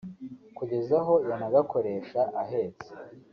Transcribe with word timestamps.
kugeza 0.57 0.93
aho 1.01 1.13
yanagakoresha 1.29 2.21
ahetse 2.43 2.89